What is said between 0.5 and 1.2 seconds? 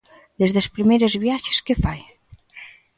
as primeiras